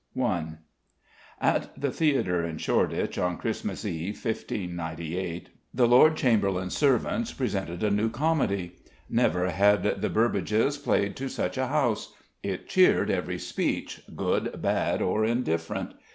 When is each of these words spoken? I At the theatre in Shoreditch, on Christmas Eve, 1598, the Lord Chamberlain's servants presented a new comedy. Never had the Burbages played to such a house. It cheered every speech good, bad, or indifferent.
I 0.19 0.45
At 1.39 1.79
the 1.79 1.91
theatre 1.91 2.43
in 2.43 2.57
Shoreditch, 2.57 3.19
on 3.19 3.37
Christmas 3.37 3.85
Eve, 3.85 4.15
1598, 4.15 5.49
the 5.75 5.87
Lord 5.87 6.15
Chamberlain's 6.17 6.75
servants 6.75 7.33
presented 7.33 7.83
a 7.83 7.91
new 7.91 8.09
comedy. 8.09 8.77
Never 9.07 9.51
had 9.51 10.01
the 10.01 10.09
Burbages 10.09 10.79
played 10.79 11.15
to 11.17 11.29
such 11.29 11.55
a 11.55 11.67
house. 11.67 12.15
It 12.41 12.67
cheered 12.67 13.11
every 13.11 13.37
speech 13.37 14.01
good, 14.15 14.59
bad, 14.59 15.03
or 15.03 15.23
indifferent. 15.23 15.93